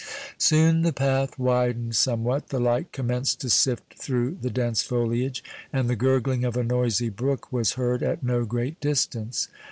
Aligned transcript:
Soon 0.39 0.81
the 0.81 0.91
path 0.93 1.37
widened 1.37 1.95
somewhat, 1.95 2.47
the 2.47 2.59
light 2.59 2.91
commenced 2.91 3.39
to 3.41 3.51
sift 3.51 3.93
through 3.99 4.35
the 4.41 4.49
dense 4.49 4.81
foliage, 4.81 5.43
and 5.71 5.87
the 5.87 5.95
gurgling 5.95 6.43
of 6.43 6.57
a 6.57 6.63
noisy 6.63 7.09
brook 7.09 7.53
was 7.53 7.73
heard 7.73 8.01
at 8.01 8.23
no 8.23 8.43
great 8.43 8.79
distance. 8.79 9.47